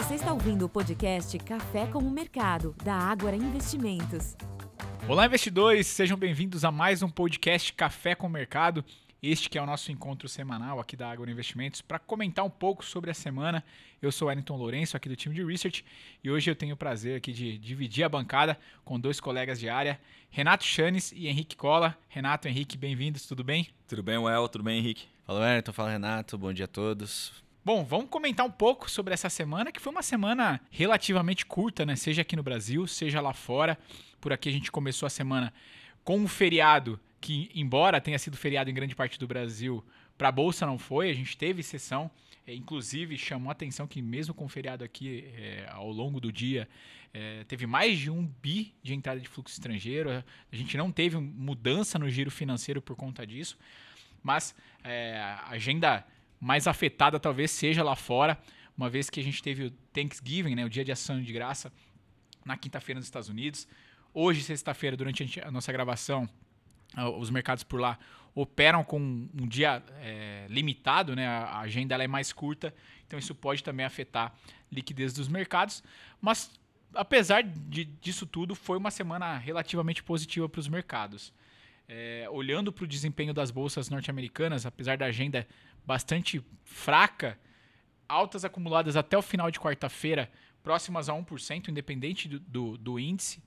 [0.00, 4.34] Você está ouvindo o podcast Café com o Mercado, da Ágora Investimentos.
[5.06, 5.86] Olá, investidores!
[5.86, 8.82] Sejam bem-vindos a mais um podcast Café com o Mercado.
[9.22, 12.82] Este que é o nosso encontro semanal aqui da Agora Investimentos para comentar um pouco
[12.82, 13.62] sobre a semana.
[14.00, 15.84] Eu sou Wellington Lourenço, aqui do time de Research,
[16.24, 19.68] e hoje eu tenho o prazer aqui de dividir a bancada com dois colegas de
[19.68, 21.94] área, Renato Chanes e Henrique Cola.
[22.08, 23.68] Renato, Henrique, bem-vindos, tudo bem?
[23.86, 24.48] Tudo bem, Well?
[24.48, 25.08] Tudo bem, Henrique?
[25.26, 25.72] Fala, Wellington.
[25.74, 26.38] Fala, Renato.
[26.38, 27.49] Bom dia a todos.
[27.62, 31.94] Bom, vamos comentar um pouco sobre essa semana, que foi uma semana relativamente curta, né?
[31.94, 33.78] Seja aqui no Brasil, seja lá fora.
[34.18, 35.52] Por aqui a gente começou a semana
[36.02, 39.84] com um feriado que, embora tenha sido feriado em grande parte do Brasil,
[40.16, 42.10] para a Bolsa não foi, a gente teve sessão.
[42.46, 46.32] É, inclusive, chamou a atenção que, mesmo com o feriado aqui, é, ao longo do
[46.32, 46.66] dia,
[47.12, 50.10] é, teve mais de um bi de entrada de fluxo estrangeiro.
[50.10, 53.58] A gente não teve mudança no giro financeiro por conta disso,
[54.22, 56.06] mas é, a agenda
[56.40, 58.38] mais afetada talvez seja lá fora,
[58.76, 61.70] uma vez que a gente teve o Thanksgiving, né, o Dia de Ação de Graça,
[62.44, 63.68] na quinta-feira nos Estados Unidos.
[64.12, 66.28] Hoje, sexta-feira, durante a nossa gravação,
[67.18, 67.98] os mercados por lá
[68.34, 71.26] operam com um dia é, limitado, né?
[71.26, 72.74] a agenda é mais curta,
[73.06, 74.32] então isso pode também afetar a
[74.72, 75.82] liquidez dos mercados.
[76.20, 76.50] Mas,
[76.94, 81.32] apesar de, disso tudo, foi uma semana relativamente positiva para os mercados.
[81.88, 85.46] É, olhando para o desempenho das bolsas norte-americanas, apesar da agenda
[85.84, 87.38] bastante fraca,
[88.08, 90.30] altas acumuladas até o final de quarta-feira,
[90.62, 93.42] próximas a 1%, independente do, do, do índice.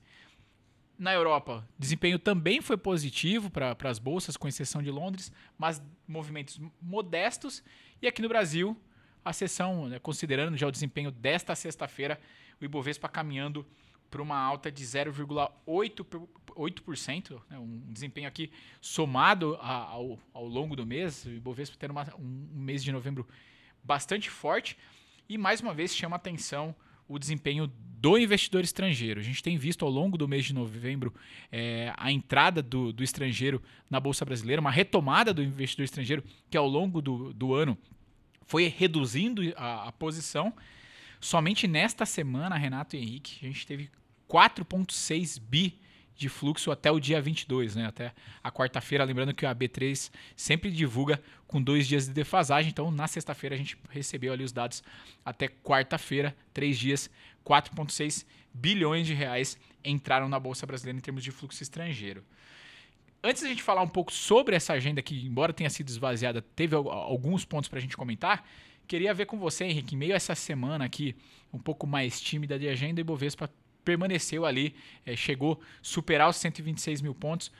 [0.98, 6.60] Na Europa, desempenho também foi positivo para as bolsas, com exceção de Londres, mas movimentos
[6.80, 7.64] modestos.
[8.00, 8.80] E aqui no Brasil,
[9.24, 12.20] a sessão, né, considerando já o desempenho desta sexta-feira,
[12.60, 13.66] o Ibovespa caminhando
[14.14, 20.86] para uma alta de 0,8%, né, um desempenho aqui somado a, ao, ao longo do
[20.86, 23.26] mês, o Ibovespa tendo uma, um, mês de novembro
[23.82, 24.78] bastante forte.
[25.28, 26.72] E mais uma vez chama atenção
[27.08, 29.18] o desempenho do investidor estrangeiro.
[29.18, 31.12] A gente tem visto ao longo do mês de novembro
[31.50, 33.60] é, a entrada do, do, estrangeiro
[33.90, 37.76] na Bolsa Brasileira, uma retomada do investidor estrangeiro que ao longo do, do ano
[38.46, 40.54] foi reduzindo a, a, posição.
[41.20, 43.90] Somente nesta semana, Renato e Henrique, a gente teve
[44.28, 45.78] 4,6 bi
[46.16, 47.86] de fluxo até o dia 22, né?
[47.86, 48.12] até
[48.42, 49.04] a quarta-feira.
[49.04, 53.58] Lembrando que a B3 sempre divulga com dois dias de defasagem, então na sexta-feira a
[53.58, 54.82] gente recebeu ali os dados
[55.24, 57.10] até quarta-feira, três dias,
[57.44, 62.24] 4,6 bilhões de reais entraram na Bolsa Brasileira em termos de fluxo estrangeiro.
[63.22, 66.76] Antes da gente falar um pouco sobre essa agenda que, embora tenha sido esvaziada, teve
[66.76, 68.46] alguns pontos para a gente comentar,
[68.86, 71.16] queria ver com você, Henrique, em meio a essa semana aqui
[71.52, 73.50] um pouco mais tímida de agenda, e Bovespa
[73.84, 74.74] permaneceu ali,
[75.04, 77.52] é, chegou a superar os 126 mil pontos.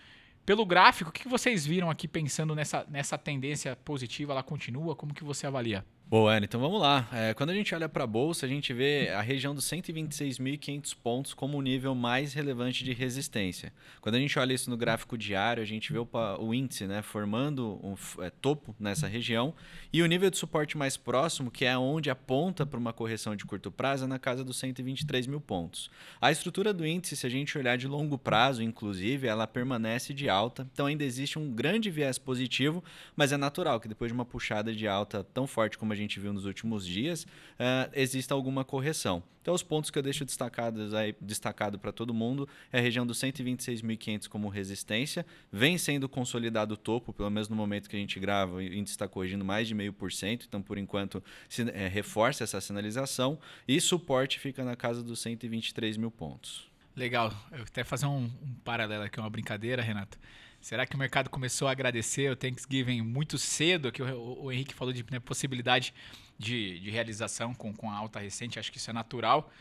[0.45, 4.33] Pelo gráfico, o que vocês viram aqui pensando nessa, nessa tendência positiva?
[4.33, 4.95] Ela continua?
[4.95, 5.85] Como que você avalia?
[6.07, 7.09] Boa, então vamos lá.
[7.11, 10.95] É, quando a gente olha para a bolsa, a gente vê a região dos 126.500
[11.03, 13.73] pontos como o nível mais relevante de resistência.
[14.03, 16.07] Quando a gente olha isso no gráfico diário, a gente vê o,
[16.41, 19.55] o índice né, formando um é, topo nessa região
[19.93, 23.47] e o nível de suporte mais próximo, que é onde aponta para uma correção de
[23.47, 25.91] curto prazo, é na casa dos 123 mil pontos.
[26.21, 30.29] A estrutura do índice, se a gente olhar de longo prazo, inclusive, ela permanece de
[30.29, 32.85] alta, então ainda existe um grande viés positivo,
[33.17, 36.21] mas é natural que depois de uma puxada de alta tão forte como a gente
[36.21, 39.23] viu nos últimos dias, uh, exista alguma correção.
[39.41, 43.07] Então, os pontos que eu deixo destacados aí, destacado para todo mundo é a região
[43.07, 47.99] dos 126.500 como resistência, vem sendo consolidado o topo, pelo menos no momento que a
[47.99, 51.63] gente grava, o índice está corrigindo mais de meio por cento, então, por enquanto, se,
[51.71, 53.39] é, reforça essa sinalização
[53.69, 56.67] e suporte fica na casa dos 123 mil pontos.
[56.97, 57.33] Legal.
[57.53, 60.19] Eu até fazer um, um paralelo aqui, uma brincadeira, Renato.
[60.65, 63.93] Será que o mercado começou a agradecer o Thanksgiving muito cedo?
[63.93, 65.93] Que o, o Henrique falou de né, possibilidade
[66.39, 69.53] de, de realização com, com a alta recente, acho que isso é natural.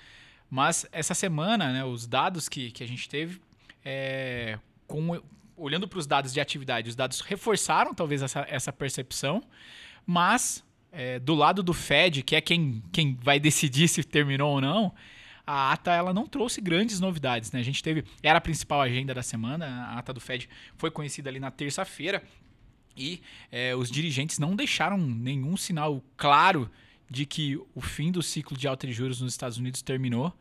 [0.50, 3.42] Mas essa semana, né, os dados que, que a gente teve,
[3.84, 5.22] é, com,
[5.58, 9.44] olhando para os dados de atividade, os dados reforçaram talvez essa, essa percepção,
[10.06, 14.62] mas é, do lado do Fed, que é quem, quem vai decidir se terminou ou
[14.62, 14.94] não,
[15.46, 17.60] a ata ela não trouxe grandes novidades, né?
[17.60, 21.30] A gente teve era a principal agenda da semana, a ata do Fed foi conhecida
[21.30, 22.24] ali na terça-feira
[22.96, 26.70] e é, os dirigentes não deixaram nenhum sinal claro
[27.10, 30.34] de que o fim do ciclo de alta de juros nos Estados Unidos terminou.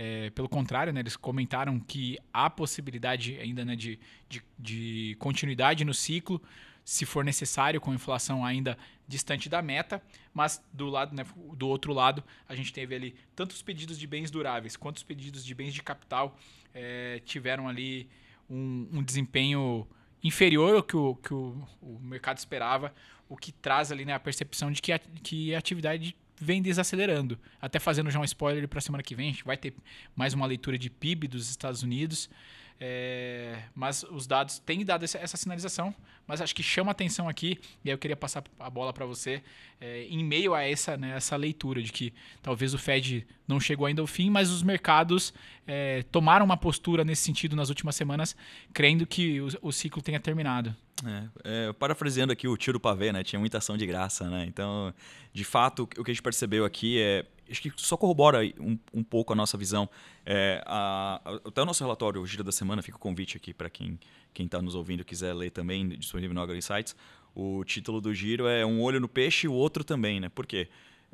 [0.00, 3.98] É, pelo contrário, né, eles comentaram que há possibilidade ainda né, de,
[4.28, 6.40] de, de continuidade no ciclo,
[6.88, 10.02] se for necessário, com inflação ainda distante da meta,
[10.32, 14.06] mas do lado, né, do outro lado, a gente teve ali tanto os pedidos de
[14.06, 16.38] bens duráveis quanto os pedidos de bens de capital
[16.72, 18.08] é, tiveram ali
[18.48, 19.86] um, um, desempenho
[20.24, 22.94] inferior ao que, o, que o, o, mercado esperava,
[23.28, 27.38] o que traz ali né, a percepção de que a, que a atividade vem desacelerando.
[27.60, 29.74] Até fazendo já um spoiler para a semana que vem, a gente vai ter
[30.16, 32.30] mais uma leitura de PIB dos Estados Unidos.
[32.80, 35.92] É, mas os dados têm dado essa, sinalização,
[36.28, 39.42] mas acho que chama atenção aqui, e aí eu queria passar a bola para você,
[39.80, 43.86] é, em meio a essa, né, essa leitura de que talvez o Fed não chegou
[43.86, 45.34] ainda ao fim, mas os mercados
[45.66, 48.36] é, tomaram uma postura nesse sentido nas últimas semanas,
[48.72, 50.74] crendo que o, o ciclo tenha terminado.
[51.04, 53.22] É, é, parafraseando aqui o tiro pavê, né?
[53.22, 54.44] Tinha muita ação de graça, né?
[54.46, 54.92] Então,
[55.32, 59.02] de fato, o que a gente percebeu aqui é acho que só corrobora um, um
[59.02, 59.88] pouco a nossa visão.
[60.24, 63.68] É, a, até o nosso relatório, o Giro da Semana, fica o convite aqui para
[63.70, 63.98] quem
[64.38, 66.94] está nos ouvindo quiser ler também, disponível no Agro Insights.
[67.34, 70.28] O título do Giro é Um Olho no Peixe e o Outro Também, né?
[70.28, 70.68] Por quê?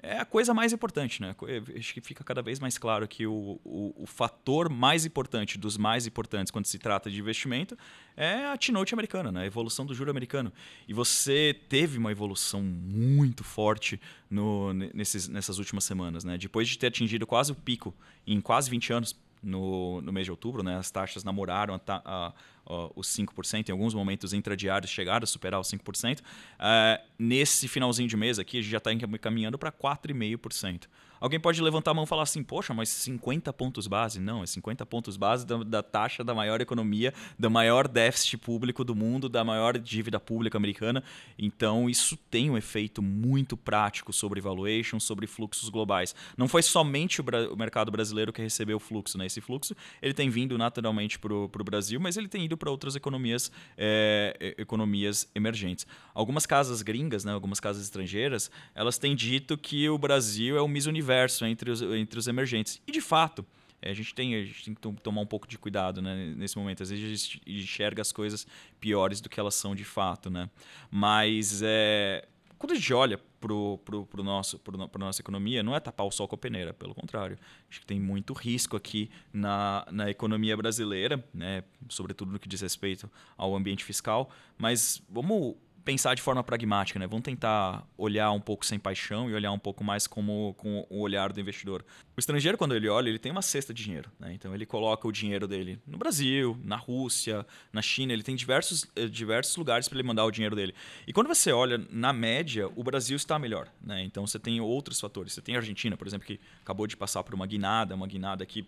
[0.06, 1.34] É a coisa mais importante, né?
[1.76, 5.76] Acho que fica cada vez mais claro que o, o, o, fator mais importante dos
[5.76, 7.76] mais importantes quando se trata de investimento
[8.16, 9.42] é a T-Note americana, né?
[9.42, 10.52] a evolução do juro americano.
[10.86, 16.36] E você teve uma evolução muito forte no, nesses, nessas últimas semanas, né?
[16.36, 17.94] Depois de ter atingido quase o pico
[18.26, 20.76] em quase 20 anos no, no mês de outubro, né?
[20.76, 22.32] as taxas namoraram a, a,
[22.67, 26.20] uh, os 5%, em alguns momentos intradiários chegaram a superar os 5%.
[26.20, 26.23] Uh,
[26.61, 30.85] é, nesse finalzinho de mês aqui, a gente já está caminhando para 4,5%.
[31.25, 34.21] Alguém pode levantar a mão e falar assim, poxa, mas 50 pontos base?
[34.21, 38.85] Não, é 50 pontos base da, da taxa da maior economia, do maior déficit público
[38.85, 41.03] do mundo, da maior dívida pública americana.
[41.38, 46.15] Então, isso tem um efeito muito prático sobre valuation, sobre fluxos globais.
[46.37, 49.25] Não foi somente o, o mercado brasileiro que recebeu o fluxo, né?
[49.25, 52.97] Esse fluxo ele tem vindo naturalmente para o Brasil, mas ele tem ido para outras
[52.97, 55.87] economias, é, economias emergentes.
[56.12, 60.69] Algumas casas gringas, né, algumas casas estrangeiras, elas têm dito que o Brasil é o
[60.69, 61.13] Miss Universo
[61.46, 62.81] entre os, entre os emergentes.
[62.87, 63.44] E de fato,
[63.81, 66.56] é, a gente tem, a gente tem que tomar um pouco de cuidado né, nesse
[66.56, 66.82] momento.
[66.82, 68.46] Às vezes a gente enxerga as coisas
[68.81, 70.31] piores do que elas são de fato.
[70.31, 70.49] Né?
[70.90, 72.26] Mas é,
[72.58, 76.06] quando a gente olha pro, pro, pro nosso, pro, pra nossa economia não é tapar
[76.06, 77.38] o sol com a peneira, pelo contrário.
[77.69, 81.62] Acho que tem muito risco aqui na, na economia brasileira, né?
[81.90, 87.06] sobretudo no que diz respeito ao ambiente fiscal, mas vamos pensar de forma pragmática, né?
[87.06, 91.00] Vamos tentar olhar um pouco sem paixão e olhar um pouco mais como com o
[91.00, 91.84] olhar do investidor.
[92.16, 94.32] O estrangeiro, quando ele olha, ele tem uma cesta de dinheiro, né?
[94.32, 98.86] Então ele coloca o dinheiro dele no Brasil, na Rússia, na China, ele tem diversos,
[98.96, 100.75] eh, diversos lugares para ele mandar o dinheiro dele.
[101.06, 104.02] E quando você olha na média, o Brasil está melhor, né?
[104.02, 105.34] Então você tem outros fatores.
[105.34, 108.46] Você tem a Argentina, por exemplo, que acabou de passar por uma guinada, uma guinada
[108.46, 108.66] que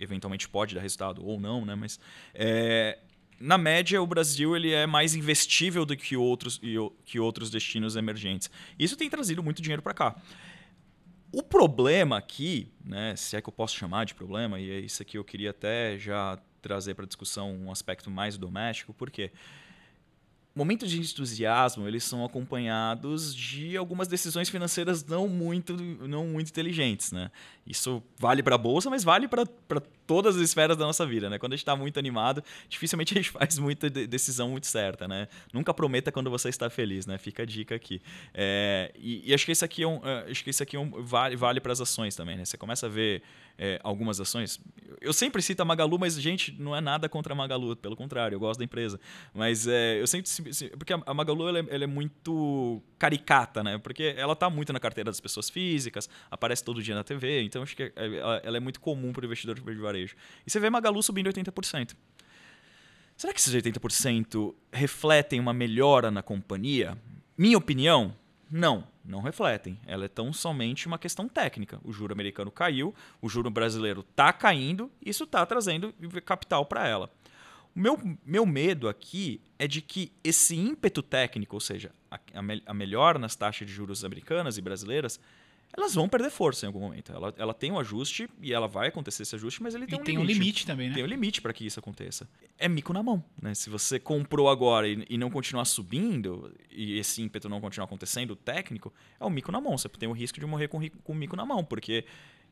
[0.00, 1.74] eventualmente pode dar resultado ou não, né?
[1.74, 2.00] Mas
[2.34, 2.98] é,
[3.40, 6.60] na média, o Brasil ele é mais investível do que outros,
[7.04, 8.50] que outros destinos emergentes.
[8.78, 10.16] Isso tem trazido muito dinheiro para cá.
[11.30, 15.02] O problema aqui, né, se é que eu posso chamar de problema, e é isso
[15.02, 19.30] aqui eu queria até já trazer para discussão um aspecto mais doméstico, porque
[20.54, 27.12] momentos de entusiasmo eles são acompanhados de algumas decisões financeiras não muito, não muito inteligentes.
[27.12, 27.30] Né?
[27.66, 29.44] Isso vale para a bolsa, mas vale para
[30.08, 31.38] todas as esferas da nossa vida, né?
[31.38, 35.28] Quando a gente está muito animado, dificilmente a gente faz muita decisão muito certa, né?
[35.52, 37.18] Nunca prometa quando você está feliz, né?
[37.18, 38.00] Fica a dica aqui.
[38.32, 40.80] É, e, e, acho que isso aqui é um, é, acho que isso aqui é
[40.80, 42.44] um, vale, vale para as ações também, né?
[42.46, 43.22] Você começa a ver
[43.58, 44.58] é, algumas ações.
[45.00, 48.36] Eu sempre cito a Magalu, mas gente, não é nada contra a Magalu, pelo contrário,
[48.36, 48.98] eu gosto da empresa.
[49.34, 50.30] Mas é, eu sempre
[50.78, 53.76] porque a Magalu ela é, ela é, muito caricata, né?
[53.76, 57.62] Porque ela está muito na carteira das pessoas físicas, aparece todo dia na TV, então
[57.62, 60.16] acho que ela é muito comum para o investidor de varejo varejo.
[60.46, 61.94] E você vê Magalu subindo 80%.
[63.16, 66.96] Será que esses 80% refletem uma melhora na companhia?
[67.36, 68.14] Minha opinião,
[68.50, 69.78] não, não refletem.
[69.86, 71.80] Ela é tão somente uma questão técnica.
[71.82, 75.92] O juro americano caiu, o juro brasileiro está caindo, isso está trazendo
[76.24, 77.10] capital para ela.
[77.74, 82.18] O meu, meu medo aqui é de que esse ímpeto técnico, ou seja, a,
[82.66, 85.20] a, melhora nas taxas de juros americanas e brasileiras,
[85.76, 87.12] elas vão perder força em algum momento.
[87.12, 90.00] Ela, ela tem um ajuste e ela vai acontecer esse ajuste, mas ele tem e
[90.00, 90.38] um tem limite.
[90.38, 90.94] um limite também, né?
[90.94, 92.28] Tem um limite para que isso aconteça.
[92.58, 93.54] É mico na mão, né?
[93.54, 98.30] Se você comprou agora e, e, não continuar subindo e esse ímpeto não continuar acontecendo,
[98.32, 99.76] o técnico, é o mico na mão.
[99.76, 102.04] Você tem o risco de morrer com, com o mico na mão, porque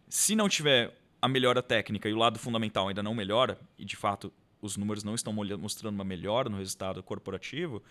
[0.08, 3.96] se não tiver a melhora técnica e o lado fundamental ainda não melhora, e de
[3.96, 7.82] fato os números não estão mostrando uma melhora no resultado corporativo,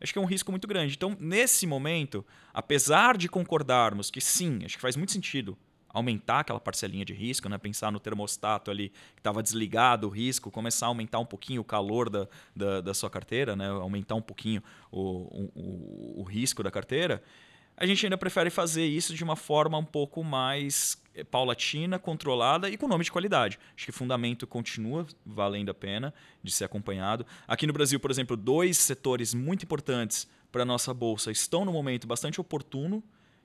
[0.00, 0.94] acho que é um risco muito grande.
[0.94, 5.56] Então, nesse momento, apesar de concordarmos que sim, acho que faz muito sentido
[5.92, 7.58] aumentar aquela parcelinha de risco, né?
[7.58, 11.64] pensar no termostato ali que estava desligado o risco, começar a aumentar um pouquinho o
[11.64, 13.68] calor da, da, da sua carteira, né?
[13.68, 15.00] aumentar um pouquinho o,
[15.54, 17.22] o, o risco da carteira,
[17.80, 22.68] a gente ainda prefere fazer isso de uma forma um pouco mais eh, paulatina, controlada
[22.68, 23.58] e com nome de qualidade.
[23.74, 27.24] Acho que o fundamento continua valendo a pena de ser acompanhado.
[27.48, 31.72] Aqui no Brasil, por exemplo, dois setores muito importantes para a nossa bolsa estão no
[31.72, 33.02] momento bastante oportuno,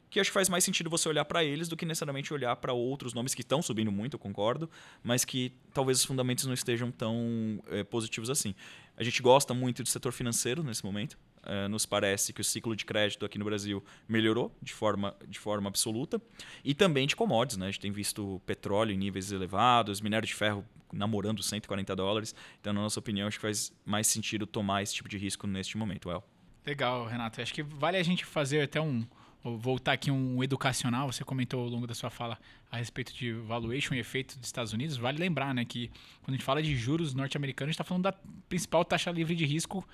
[0.09, 2.73] que acho que faz mais sentido você olhar para eles do que necessariamente olhar para
[2.73, 4.69] outros nomes que estão subindo muito, eu concordo,
[5.01, 8.53] mas que talvez os fundamentos não estejam tão é, positivos assim.
[8.97, 11.17] A gente gosta muito do setor financeiro nesse momento.
[11.45, 15.37] É, nos parece que o ciclo de crédito aqui no Brasil melhorou de forma, de
[15.37, 16.19] forma absoluta.
[16.63, 17.57] E também de commodities.
[17.57, 17.67] Né?
[17.67, 22.33] A gente tem visto petróleo em níveis elevados, minério de ferro namorando 140 dólares.
[22.59, 25.77] Então, na nossa opinião, acho que faz mais sentido tomar esse tipo de risco neste
[25.77, 26.23] momento, El.
[26.65, 27.41] Legal, Renato.
[27.41, 29.05] Acho que vale a gente fazer até um.
[29.43, 31.11] Voltar aqui um educacional.
[31.11, 32.39] Você comentou ao longo da sua fala
[32.71, 34.97] a respeito de valuation e efeito dos Estados Unidos.
[34.97, 35.91] Vale lembrar né, que
[36.23, 38.13] quando a gente fala de juros norte-americanos, a gente está falando da
[38.49, 39.87] principal taxa livre de risco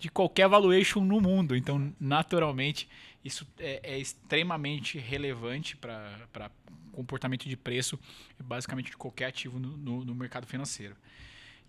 [0.00, 1.54] de qualquer valuation no mundo.
[1.54, 2.88] Então, naturalmente,
[3.24, 6.50] isso é, é extremamente relevante para
[6.92, 7.98] comportamento de preço,
[8.38, 10.96] basicamente de qualquer ativo no, no, no, mercado financeiro.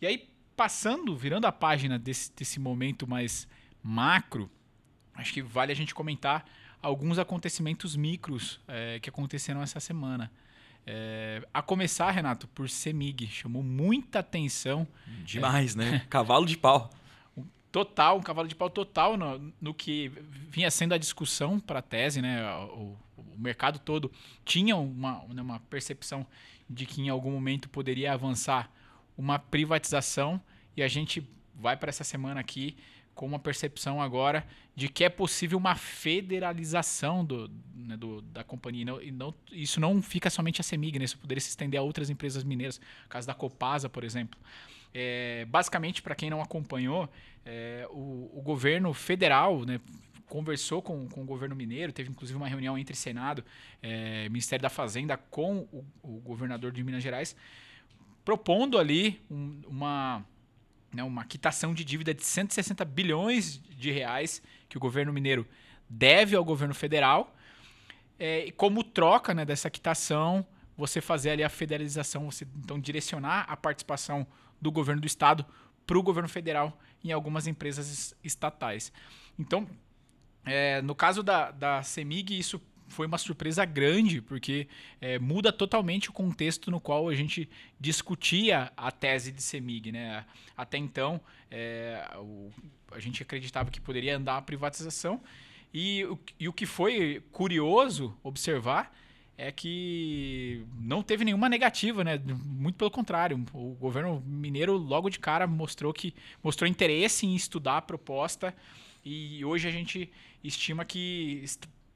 [0.01, 3.47] E aí, passando, virando a página desse, desse momento mais
[3.83, 4.49] macro,
[5.13, 6.45] acho que vale a gente comentar
[6.81, 10.31] alguns acontecimentos micros é, que aconteceram essa semana.
[10.87, 14.87] É, a começar, Renato, por CEMIG, chamou muita atenção.
[15.23, 16.05] Demais, é, né?
[16.09, 16.89] Cavalo de pau.
[17.71, 20.09] Total, um cavalo de pau total no, no que
[20.49, 22.43] vinha sendo a discussão para a tese, né?
[22.73, 24.11] O, o, mercado todo
[24.43, 26.27] tinha uma, né, uma percepção
[26.69, 28.69] de que em algum momento poderia avançar
[29.17, 30.39] uma privatização
[30.75, 32.75] e a gente vai para essa semana aqui
[33.15, 38.81] com uma percepção agora de que é possível uma federalização do, né, do da companhia.
[38.81, 41.05] E não, e não, isso não fica somente a CEMIG, né?
[41.05, 44.39] isso poderia se estender a outras empresas mineiras, caso da Copasa, por exemplo.
[44.93, 47.09] É, basicamente, para quem não acompanhou,
[47.45, 49.79] é, o, o, governo federal né,
[50.27, 53.43] conversou com, com o governo mineiro, teve inclusive uma reunião entre Senado,
[53.81, 57.35] é, Ministério da Fazenda com o, o, governador de Minas Gerais,
[58.23, 60.25] propondo ali um, uma
[60.93, 65.47] né, uma quitação de dívida de 160 bilhões de reais que o governo mineiro
[65.89, 67.35] deve ao governo federal.
[68.19, 70.45] É, e como troca né, dessa quitação,
[70.77, 74.27] você fazer ali a federalização, você então direcionar a participação
[74.61, 75.45] do governo do estado
[75.85, 78.91] para o governo federal em algumas empresas estatais.
[79.37, 79.67] Então,
[80.45, 84.67] é, no caso da, da CEMIG, isso foi uma surpresa grande, porque
[84.99, 87.49] é, muda totalmente o contexto no qual a gente
[87.79, 89.91] discutia a tese de CEMIG.
[89.91, 90.25] Né?
[90.55, 92.51] Até então, é, o,
[92.91, 95.21] a gente acreditava que poderia andar a privatização,
[95.73, 96.05] e,
[96.37, 98.93] e o que foi curioso observar
[99.41, 102.21] é que não teve nenhuma negativa, né?
[102.25, 107.77] Muito pelo contrário, o governo mineiro logo de cara mostrou que mostrou interesse em estudar
[107.77, 108.55] a proposta
[109.03, 110.11] e hoje a gente
[110.43, 111.43] estima que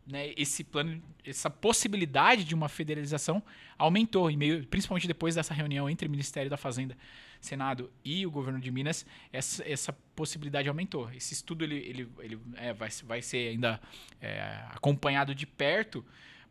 [0.08, 3.44] né, esse plano, essa possibilidade de uma federalização
[3.78, 6.98] aumentou, em meio, principalmente depois dessa reunião entre o Ministério da Fazenda,
[7.40, 11.12] Senado e o governo de Minas, essa, essa possibilidade aumentou.
[11.14, 13.80] Esse estudo ele, ele, ele é, vai, vai ser ainda
[14.20, 16.04] é, acompanhado de perto,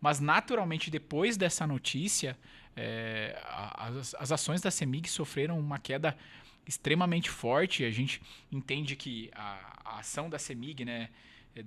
[0.04, 2.36] mas naturalmente depois dessa notícia,
[2.76, 3.40] é,
[3.74, 6.14] as, as ações da CEMIG sofreram uma queda
[6.68, 7.86] extremamente forte.
[7.86, 8.20] A gente
[8.52, 11.08] entende que a, a ação da CEMIG, né,
[11.56, 11.64] é,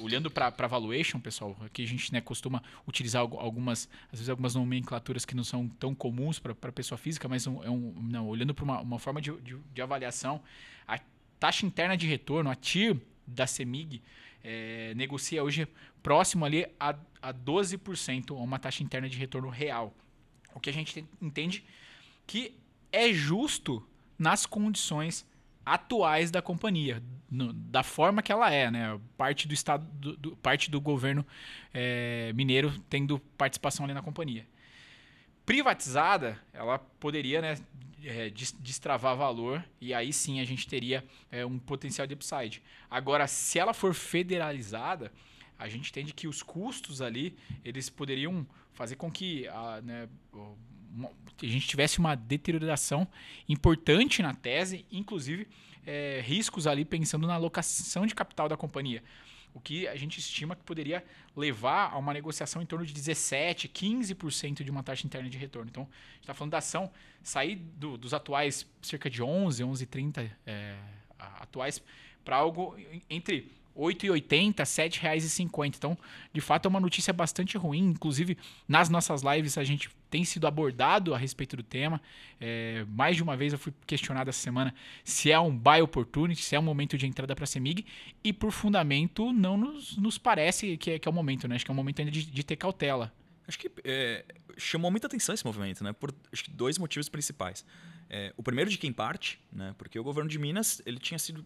[0.00, 5.24] olhando para valuation, pessoal, aqui a gente né, costuma utilizar algumas, às vezes algumas nomenclaturas
[5.24, 8.52] que não são tão comuns para a pessoa física, mas um, é um, não, olhando
[8.52, 10.42] para uma, uma forma de, de, de, avaliação,
[10.86, 11.00] a
[11.40, 14.02] taxa interna de retorno, a TIR da CEMIG,
[14.42, 15.66] é, negocia hoje
[16.02, 19.94] próximo ali a, a 12%, uma taxa interna de retorno real.
[20.54, 21.64] O que a gente entende
[22.26, 22.54] que
[22.92, 23.86] é justo
[24.18, 25.26] nas condições
[25.64, 28.98] atuais da companhia, no, da forma que ela é, né?
[29.16, 31.26] Parte do estado, do, do parte do governo
[31.74, 34.46] é, mineiro tendo participação ali na companhia.
[35.44, 37.58] Privatizada, ela poderia, né,
[38.04, 42.62] é, destravar valor e aí sim a gente teria é, um potencial de upside.
[42.90, 45.12] Agora, se ela for federalizada,
[45.58, 50.08] a gente entende que os custos ali eles poderiam fazer com que a, né,
[51.42, 53.06] a gente tivesse uma deterioração
[53.48, 55.48] importante na tese, inclusive
[55.86, 59.02] é, riscos ali pensando na alocação de capital da companhia.
[59.58, 61.04] O que a gente estima que poderia
[61.36, 65.68] levar a uma negociação em torno de 17%, 15% de uma taxa interna de retorno.
[65.68, 66.88] Então, a gente está falando da ação
[67.24, 70.76] sair do, dos atuais cerca de 11, 11,30 é,
[71.18, 71.82] atuais
[72.24, 72.76] para algo
[73.10, 75.74] entre 8,80, R$ 7,50.
[75.76, 75.98] Então,
[76.32, 77.90] de fato, é uma notícia bastante ruim.
[77.90, 78.38] Inclusive,
[78.68, 82.00] nas nossas lives, a gente tem sido abordado a respeito do tema.
[82.40, 84.74] É, mais de uma vez eu fui questionado essa semana
[85.04, 87.86] se é um buy opportunity, se é um momento de entrada para a CEMIG.
[88.22, 91.46] E, por fundamento, não nos, nos parece que é, que é o momento.
[91.46, 91.56] Né?
[91.56, 93.12] Acho que é um momento ainda de, de ter cautela.
[93.46, 94.24] Acho que é,
[94.58, 95.94] chamou muita atenção esse movimento, né?
[95.94, 97.64] Por acho que dois motivos principais.
[98.10, 99.74] É, o primeiro de quem parte, né?
[99.78, 101.42] Porque o governo de Minas ele tinha sido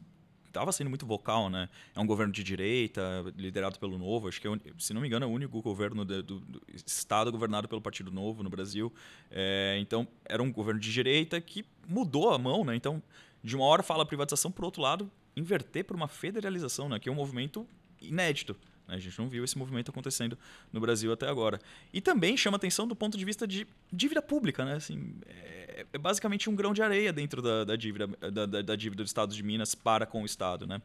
[0.52, 1.68] estava sendo muito vocal, né?
[1.94, 3.02] É um governo de direita,
[3.36, 4.28] liderado pelo Novo.
[4.28, 7.32] Acho que, é, se não me engano, é o único governo do, do, do estado
[7.32, 8.92] governado pelo Partido Novo no Brasil.
[9.30, 12.76] É, então, era um governo de direita que mudou a mão, né?
[12.76, 13.02] Então,
[13.42, 16.98] de uma hora fala privatização, por outro lado, inverter para uma federalização, né?
[16.98, 17.66] Que é um movimento
[18.00, 18.56] inédito.
[18.92, 18.96] Né?
[18.96, 20.38] A gente não viu esse movimento acontecendo
[20.72, 21.58] no Brasil até agora.
[21.92, 24.74] E também chama atenção do ponto de vista de dívida pública, né?
[24.74, 28.76] Assim, é, é basicamente um grão de areia dentro da, da dívida, da, da, da,
[28.76, 30.80] dívida do Estado de Minas para com o Estado, né?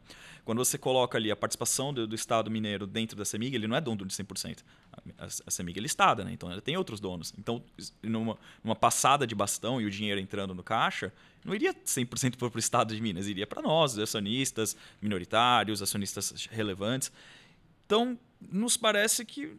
[0.46, 3.76] Quando você coloca ali a participação do, do Estado mineiro dentro da CEMIG, ele não
[3.76, 4.60] é dono de 100%.
[5.18, 6.32] A, a CEMIG é listada, né?
[6.32, 7.34] Então ela tem outros donos.
[7.38, 7.64] Então,
[8.02, 11.12] numa, numa passada de bastão e o dinheiro entrando no caixa,
[11.44, 17.12] não iria 100% para o Estado de Minas, iria para nós, acionistas minoritários, acionistas relevantes.
[17.88, 18.20] Então,
[18.52, 19.58] nos parece que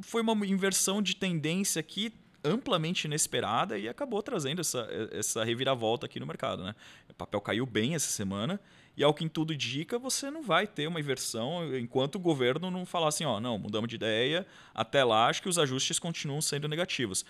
[0.00, 6.18] foi uma inversão de tendência aqui amplamente inesperada e acabou trazendo essa, essa reviravolta aqui
[6.18, 6.64] no mercado.
[6.64, 6.74] Né?
[7.10, 8.58] O papel caiu bem essa semana
[8.96, 12.84] e, ao que tudo indica, você não vai ter uma inversão enquanto o governo não
[12.84, 16.66] falar assim, ó, não, mudamos de ideia, até lá acho que os ajustes continuam sendo
[16.66, 17.24] negativos.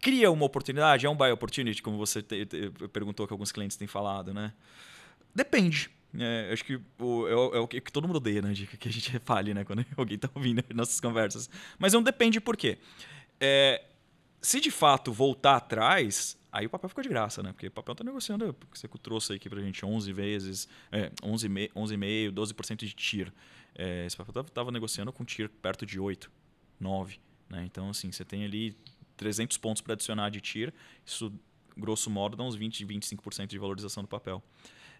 [0.00, 1.06] Cria uma oportunidade?
[1.06, 4.52] É um buy opportunity, como você te, te, perguntou que alguns clientes têm falado, né?
[5.34, 5.90] Depende.
[6.18, 8.52] É, acho que o, é, é, o que todo mundo odeia, né?
[8.52, 9.64] De que a gente fale, né?
[9.64, 11.48] Quando alguém está ouvindo nossas conversas.
[11.78, 12.78] Mas não depende por quê.
[13.40, 13.84] É,
[14.40, 17.52] se de fato voltar atrás, aí o papel ficou de graça, né?
[17.52, 21.70] Porque o papel está negociando, você trouxe aqui para a gente 11 vezes, é, 11,5%,
[21.74, 21.96] 11
[22.32, 23.32] 12% de TIR.
[23.74, 26.30] É, esse papel estava negociando com TIR perto de 8,
[26.80, 27.18] 9.
[27.48, 27.64] Né?
[27.64, 28.76] Então, assim, você tem ali
[29.16, 30.72] 300 pontos para adicionar de TIR,
[31.04, 31.32] isso,
[31.76, 34.42] grosso modo, dá uns 20, 25% de valorização do papel.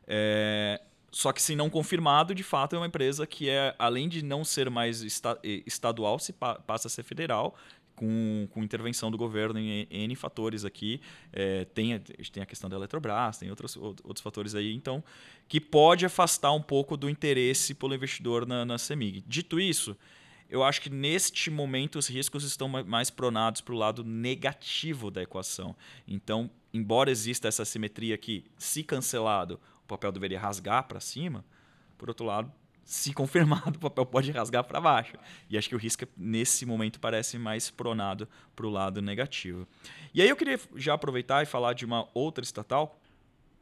[0.07, 4.23] É, só que, se não confirmado, de fato é uma empresa que é, além de
[4.23, 7.57] não ser mais esta, estadual, se pa, passa a ser federal,
[7.97, 11.01] com, com, intervenção do governo em N fatores aqui.
[11.33, 15.03] É, tem, tem a questão da Eletrobras, tem outros, outros fatores aí, então,
[15.49, 19.25] que pode afastar um pouco do interesse pelo investidor na, na CEMIG.
[19.27, 19.97] Dito isso,
[20.49, 25.23] eu acho que neste momento os riscos estão mais pronados para o lado negativo da
[25.23, 25.75] equação.
[26.07, 31.45] Então, embora exista essa simetria aqui, se cancelado, o papel deveria rasgar para cima,
[31.97, 32.53] por outro lado,
[32.85, 35.15] se confirmado, o papel pode rasgar para baixo.
[35.49, 39.67] E acho que o risco, nesse momento, parece mais pronado para o lado negativo.
[40.13, 43.01] E aí eu queria já aproveitar e falar de uma outra estatal.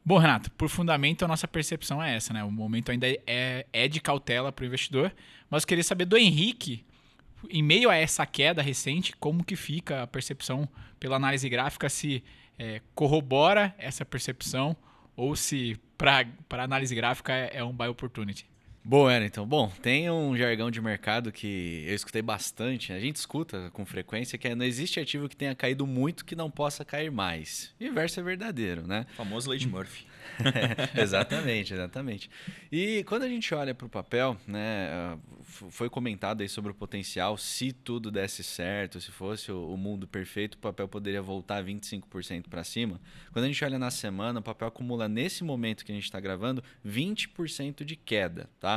[0.03, 2.43] Bom, Renato, por fundamento, a nossa percepção é essa, né?
[2.43, 5.11] O momento ainda é, é de cautela para o investidor,
[5.49, 6.85] mas queria saber do Henrique,
[7.49, 10.67] em meio a essa queda recente, como que fica a percepção
[10.99, 12.23] pela análise gráfica, se
[12.57, 14.75] é, corrobora essa percepção
[15.15, 18.47] ou se para análise gráfica é, é um buy opportunity.
[18.87, 23.71] Bom, então, bom, tem um jargão de mercado que eu escutei bastante, a gente escuta
[23.73, 27.09] com frequência, que é não existe ativo que tenha caído muito que não possa cair
[27.09, 27.73] mais.
[27.79, 29.07] E o inverso é verdadeiro, né?
[29.13, 30.05] O famoso Lady Murphy.
[31.01, 32.29] exatamente, exatamente.
[32.71, 37.37] E quando a gente olha para o papel, né, foi comentado aí sobre o potencial,
[37.37, 42.63] se tudo desse certo, se fosse o mundo perfeito, o papel poderia voltar 25% para
[42.63, 42.99] cima.
[43.31, 46.19] Quando a gente olha na semana, o papel acumula nesse momento que a gente está
[46.19, 48.74] gravando 20% de queda, tá?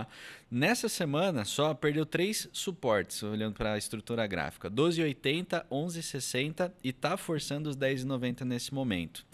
[0.50, 7.16] Nessa semana só perdeu três suportes, olhando para a estrutura gráfica, 12,80, 11,60 e está
[7.16, 9.24] forçando os 10,90 nesse momento.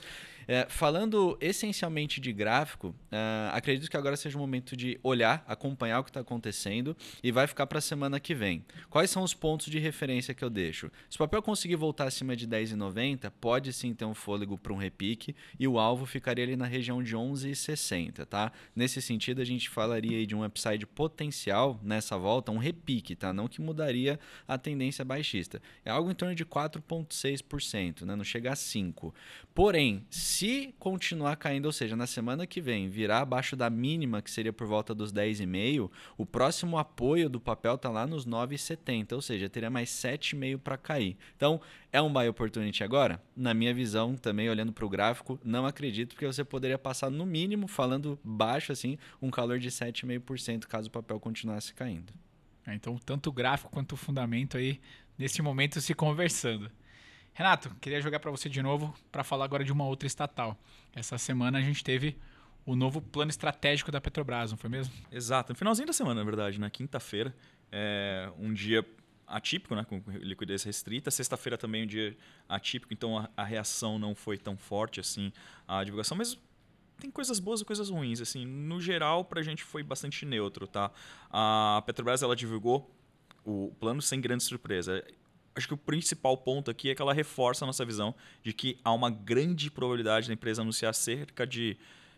[0.47, 6.01] É, falando essencialmente de gráfico, uh, acredito que agora seja o momento de olhar, acompanhar
[6.01, 8.65] o que está acontecendo e vai ficar para a semana que vem.
[8.91, 10.91] Quais são os pontos de referência que eu deixo?
[11.09, 14.77] Se o papel conseguir voltar acima de 10,90, pode sim ter um fôlego para um
[14.77, 18.53] repique e o alvo ficaria ali na região de 11,60, tá?
[18.75, 23.33] Nesse sentido, a gente falaria de um upside potencial nessa volta, um repique, tá?
[23.33, 25.61] Não que mudaria a tendência baixista.
[25.85, 28.15] É algo em torno de 4,6%, né?
[28.15, 29.13] Não chega a 5%.
[29.55, 30.34] Porém, se
[30.79, 34.67] continuar caindo, ou seja, na semana que vem virar abaixo da mínima, que seria por
[34.67, 39.71] volta dos 10,5, o próximo apoio do papel está lá nos 9,70, ou seja, teria
[39.71, 41.17] mais 7,5 para cair.
[41.37, 41.61] Então,
[41.93, 43.23] é um buy opportunity agora?
[43.37, 47.27] Na minha visão, também olhando para o gráfico, não acredito, porque você poderia passar no
[47.27, 52.13] mínimo, falando baixo assim, um calor de 7,5% caso o papel continuasse caindo.
[52.67, 54.81] É, então, tanto o gráfico quanto o fundamento aí,
[55.19, 56.71] nesse momento, se conversando.
[57.35, 60.57] Renato, queria jogar para você de novo para falar agora de uma outra estatal.
[60.95, 62.17] Essa semana a gente teve
[62.65, 64.95] o novo plano estratégico da Petrobras, não foi mesmo?
[65.11, 67.35] Exato, no finalzinho da semana, na verdade, na quinta-feira,
[67.73, 68.87] é um dia
[69.27, 71.11] atípico, né, com liquidez restrita.
[71.11, 72.17] Sexta-feira também um dia
[72.49, 75.33] atípico, então a, a, reação não foi tão forte assim
[75.67, 76.39] à divulgação, mas
[77.01, 78.21] tem coisas boas e coisas ruins.
[78.21, 80.89] Assim, no geral, para a gente foi bastante neutro, tá?
[81.31, 82.89] A Petrobras ela divulgou
[83.45, 85.05] o plano sem grande surpresa
[85.55, 88.79] acho que o principal ponto aqui é que ela reforça a nossa visão de que
[88.85, 91.77] há uma grande probabilidade da empresa anunciar cerca de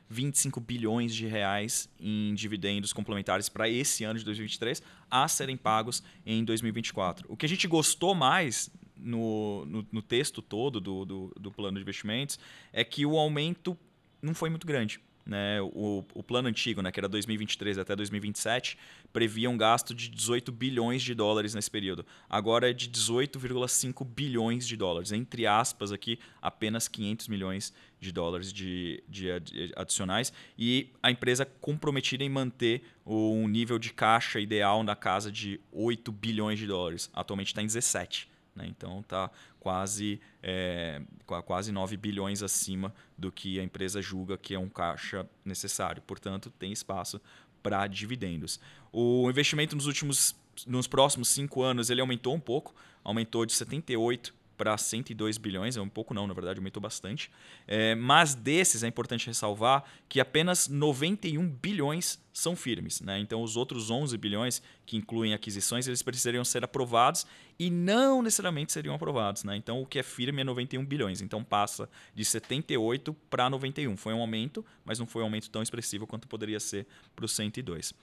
[0.09, 6.03] 25 bilhões de reais em dividendos complementares para esse ano de 2023 a serem pagos
[6.25, 7.27] em 2024.
[7.29, 11.77] O que a gente gostou mais no, no, no texto todo do, do, do plano
[11.77, 12.39] de investimentos
[12.73, 13.77] é que o aumento
[14.23, 15.01] não foi muito grande.
[15.27, 18.79] Né, o, o, plano antigo, né, que era 2023 até 2027,
[19.13, 22.07] previa um gasto de 18 bilhões de dólares nesse período.
[22.31, 25.11] Agora é de 18,5 bilhões de dólares.
[25.11, 29.31] Entre aspas, aqui, apenas 500 milhões de dólares de, de
[29.75, 30.33] adicionais.
[30.57, 36.13] E a empresa comprometida em manter um nível de caixa ideal na casa de 8
[36.13, 37.11] bilhões de dólares.
[37.13, 38.36] Atualmente está em 17.
[38.57, 38.67] Né?
[38.67, 41.03] Então está quase, é,
[41.45, 46.03] quase 9 bilhões acima do que a empresa julga que é um caixa necessário.
[46.03, 47.21] Portanto, tem espaço
[47.63, 48.59] para dividendos.
[48.93, 50.35] O investimento nos últimos
[50.67, 55.81] nos próximos cinco anos ele aumentou um pouco, aumentou de 78 para 102 bilhões, é
[55.81, 57.31] um pouco não, na verdade aumentou bastante.
[57.67, 63.01] É, mas desses é importante ressalvar que apenas 91 bilhões são firmes.
[63.01, 63.19] Né?
[63.19, 67.27] Então os outros 11 bilhões, que incluem aquisições, eles precisariam ser aprovados
[67.59, 69.43] e não necessariamente seriam aprovados.
[69.43, 69.57] Né?
[69.57, 71.23] Então o que é firme é 91 bilhões.
[71.23, 73.97] Então passa de 78 para 91.
[73.97, 77.33] Foi um aumento, mas não foi um aumento tão expressivo quanto poderia ser para os
[77.33, 77.95] 102.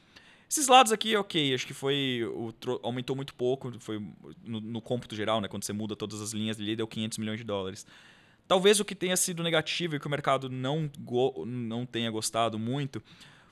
[0.54, 2.22] Esses lados aqui, ok, acho que foi.
[2.32, 4.00] O, aumentou muito pouco, foi
[4.44, 5.48] no, no cômputo geral, né?
[5.48, 7.88] Quando você muda todas as linhas ali, deu 500 milhões de dólares.
[8.48, 12.60] Talvez o que tenha sido negativo e que o mercado não, go, não tenha gostado
[12.60, 13.02] muito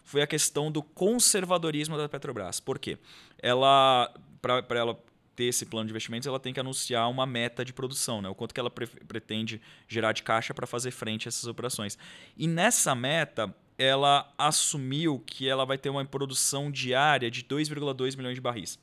[0.03, 2.59] foi a questão do conservadorismo da Petrobras.
[2.59, 2.99] Por quê?
[3.39, 5.03] Ela, para ela
[5.35, 8.29] ter esse plano de investimentos, ela tem que anunciar uma meta de produção, né?
[8.29, 11.97] o quanto que ela pre pretende gerar de caixa para fazer frente a essas operações.
[12.37, 18.35] E nessa meta, ela assumiu que ela vai ter uma produção diária de 2,2 milhões
[18.35, 18.77] de barris.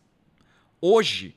[0.80, 1.37] Hoje,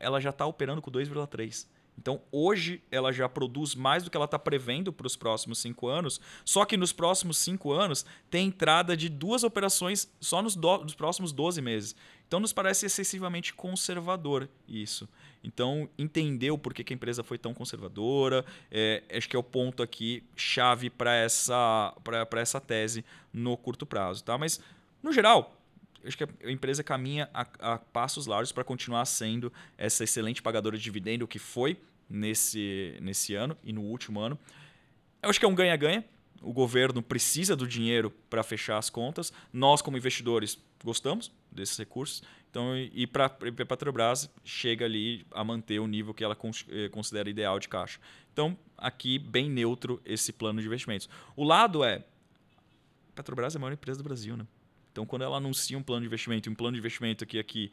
[0.00, 1.68] ela já está operando com 2,3.
[1.98, 5.88] Então, hoje, ela já produz mais do que ela está prevendo para os próximos cinco
[5.88, 6.20] anos.
[6.44, 10.94] Só que nos próximos cinco anos, tem entrada de duas operações só nos, do, nos
[10.94, 11.96] próximos 12 meses.
[12.28, 15.08] Então, nos parece excessivamente conservador isso.
[15.42, 19.42] Então, entender o porquê que a empresa foi tão conservadora, é, acho que é o
[19.42, 21.94] ponto aqui chave para essa,
[22.36, 24.22] essa tese no curto prazo.
[24.22, 24.38] Tá?
[24.38, 24.60] Mas,
[25.02, 25.57] no geral,
[26.04, 30.76] acho que a empresa caminha a, a passos largos para continuar sendo essa excelente pagadora
[30.76, 34.38] de dividendo que foi nesse, nesse ano e no último ano.
[35.22, 36.04] Eu acho que é um ganha-ganha.
[36.40, 39.32] O governo precisa do dinheiro para fechar as contas.
[39.52, 42.22] Nós, como investidores, gostamos desses recursos.
[42.50, 46.36] Então, e para a Petrobras chega ali a manter o nível que ela
[46.68, 47.98] eh, considera ideal de caixa.
[48.32, 51.10] Então, aqui bem neutro esse plano de investimentos.
[51.36, 52.04] O lado é
[53.14, 54.46] Petrobras é a maior empresa do Brasil, né?
[54.98, 57.70] Então, quando ela anuncia um plano de investimento, e um plano de investimento que aqui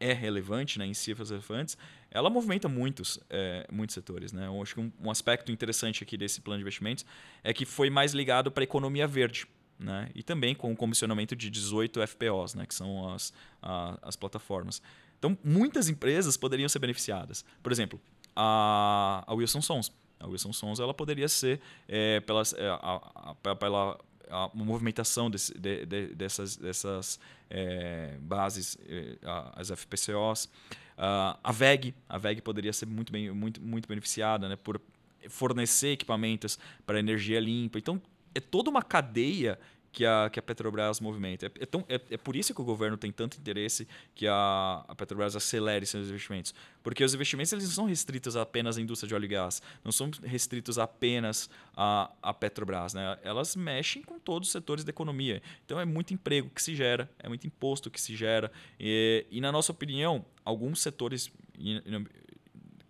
[0.00, 1.76] é relevante, né, em cifras relevantes,
[2.10, 4.32] ela movimenta muitos, é, muitos setores.
[4.32, 4.46] Né?
[4.46, 7.04] Eu acho que um, um aspecto interessante aqui desse plano de investimentos
[7.42, 9.46] é que foi mais ligado para a economia verde
[9.78, 10.08] né?
[10.14, 12.64] e também com o comissionamento de 18 FPOs, né?
[12.64, 14.80] que são as, a, as plataformas.
[15.18, 17.44] Então, muitas empresas poderiam ser beneficiadas.
[17.62, 18.00] Por exemplo,
[18.34, 19.92] a, a Wilson Sons.
[20.18, 23.98] A Wilson Sons ela poderia ser, é, pelas, é, a, a, pela
[24.30, 29.16] a movimentação desse, de, de, dessas, dessas é, bases, é,
[29.54, 30.46] as FPCOs.
[30.96, 34.80] Uh, a VEG, a VEG poderia ser muito, bem, muito, muito beneficiada né, por
[35.28, 37.78] fornecer equipamentos para energia limpa.
[37.78, 38.00] Então,
[38.34, 39.58] é toda uma cadeia
[39.94, 41.46] que a, que a Petrobras movimenta.
[41.46, 44.84] É, é, tão, é, é, por isso que o governo tem tanto interesse que a,
[44.88, 46.52] a Petrobras acelere seus investimentos.
[46.82, 49.92] Porque os investimentos eles não são restritos apenas à indústria de óleo e gás, não
[49.92, 52.92] são restritos apenas à, à Petrobras.
[52.92, 53.16] Né?
[53.22, 55.40] Elas mexem com todos os setores da economia.
[55.64, 58.50] Então é muito emprego que se gera, é muito imposto que se gera.
[58.78, 61.30] E, e na nossa opinião, alguns setores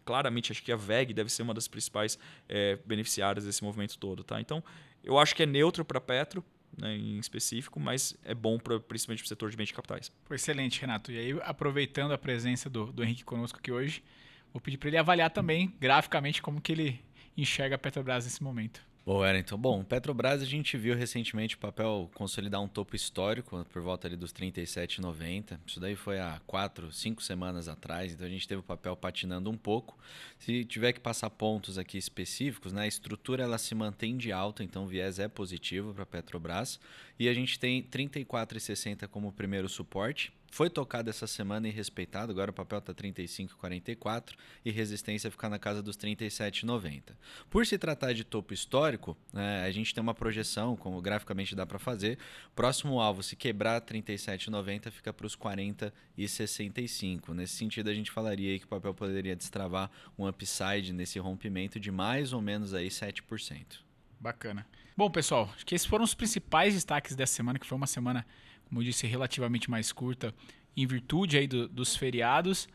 [0.06, 4.24] claramente acho que a VEG deve ser uma das principais é, beneficiárias desse movimento todo.
[4.24, 4.40] Tá?
[4.40, 4.64] Então,
[5.02, 6.42] eu acho que é neutro para Petro,
[6.78, 10.12] né, em específico, mas é bom pra, principalmente para o setor de bens de capitais.
[10.30, 11.12] Excelente, Renato.
[11.12, 14.02] E aí, aproveitando a presença do, do Henrique conosco aqui hoje,
[14.52, 17.00] vou pedir para ele avaliar também graficamente como que ele
[17.37, 18.80] enxerga a Petrobras nesse momento.
[19.06, 19.58] Bom, Wellington.
[19.58, 24.16] Bom, Petrobras a gente viu recentemente o papel consolidar um topo histórico por volta ali
[24.16, 25.58] dos 37,90.
[25.66, 29.50] Isso daí foi há quatro, cinco semanas atrás, então a gente teve o papel patinando
[29.50, 29.98] um pouco.
[30.38, 34.64] Se tiver que passar pontos aqui específicos, né, a estrutura ela se mantém de alta,
[34.64, 36.80] então o viés é positivo para Petrobras.
[37.18, 42.53] E a gente tem 34,60 como primeiro suporte foi tocado essa semana e respeitado, agora
[42.53, 47.12] o papel está 35,44 e resistência ficar na casa dos 37,90.
[47.50, 51.66] Por se tratar de topo histórico, né, a gente tem uma projeção, como graficamente dá
[51.66, 52.20] para fazer,
[52.55, 57.35] próximo alvo, se quebrar 37,90, fica para os 40,65.
[57.35, 61.90] Nesse sentido, a gente falaria que o papel poderia destravar um upside nesse rompimento de
[61.90, 63.84] mais ou menos aí 7%.
[64.24, 64.66] Bacana.
[64.96, 68.26] Bom, pessoal, acho que esses foram os principais destaques dessa semana, que foi uma semana,
[68.66, 70.34] como eu disse, relativamente mais curta,
[70.74, 72.66] em virtude aí do, dos feriados.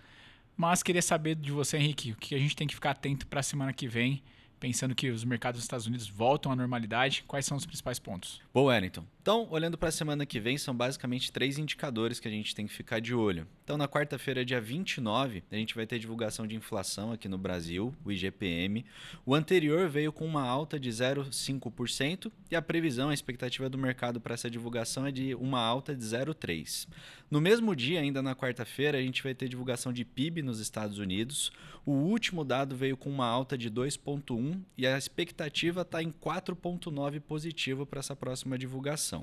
[0.56, 3.40] Mas queria saber de você, Henrique, o que a gente tem que ficar atento para
[3.40, 4.22] a semana que vem,
[4.60, 7.24] pensando que os mercados dos Estados Unidos voltam à normalidade.
[7.26, 8.40] Quais são os principais pontos?
[8.54, 9.04] Bom, Wellington.
[9.30, 12.66] Então, olhando para a semana que vem, são basicamente três indicadores que a gente tem
[12.66, 13.46] que ficar de olho.
[13.64, 17.94] Então, na quarta-feira, dia 29, a gente vai ter divulgação de inflação aqui no Brasil,
[18.04, 18.84] o IGPM.
[19.24, 24.20] O anterior veio com uma alta de 0,5% e a previsão, a expectativa do mercado
[24.20, 26.88] para essa divulgação é de uma alta de 0,3%.
[27.30, 30.98] No mesmo dia, ainda na quarta-feira, a gente vai ter divulgação de PIB nos Estados
[30.98, 31.52] Unidos.
[31.86, 37.22] O último dado veio com uma alta de 2,1% e a expectativa está em 4,9%
[37.22, 39.19] positivo para essa próxima divulgação.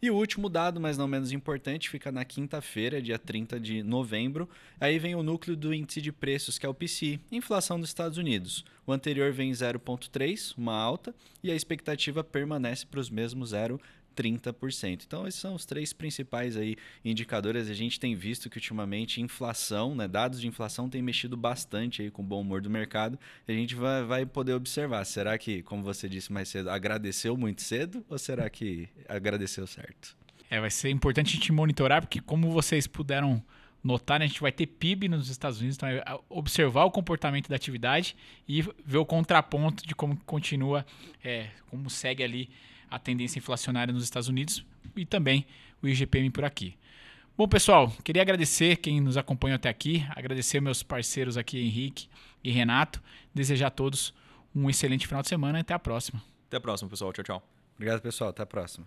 [0.00, 4.48] E o último dado, mas não menos importante, fica na quinta-feira, dia 30 de novembro.
[4.80, 8.16] Aí vem o núcleo do índice de preços, que é o PCI, inflação dos Estados
[8.16, 8.64] Unidos.
[8.86, 13.80] O anterior vem 0,3, uma alta, e a expectativa permanece para os mesmos 0,3.
[14.18, 15.04] 30%.
[15.06, 17.70] Então, esses são os três principais aí indicadores.
[17.70, 22.10] A gente tem visto que ultimamente inflação, né, dados de inflação têm mexido bastante aí
[22.10, 23.18] com o bom humor do mercado.
[23.46, 25.04] a gente vai, vai poder observar.
[25.04, 30.16] Será que, como você disse mais cedo, agradeceu muito cedo ou será que agradeceu certo?
[30.50, 33.42] É, vai ser importante a gente monitorar, porque como vocês puderam
[33.84, 37.48] notar, né, a gente vai ter PIB nos Estados Unidos, então é observar o comportamento
[37.48, 38.16] da atividade
[38.48, 40.84] e ver o contraponto de como continua,
[41.22, 42.50] é, como segue ali
[42.90, 44.64] a tendência inflacionária nos Estados Unidos
[44.96, 45.46] e também
[45.82, 46.76] o IGPM por aqui.
[47.36, 52.08] Bom, pessoal, queria agradecer quem nos acompanhou até aqui, agradecer meus parceiros aqui, Henrique
[52.42, 53.00] e Renato,
[53.32, 54.12] desejar a todos
[54.54, 56.20] um excelente final de semana e até a próxima.
[56.48, 57.12] Até a próxima, pessoal.
[57.12, 57.42] Tchau, tchau.
[57.76, 58.30] Obrigado, pessoal.
[58.30, 58.86] Até a próxima.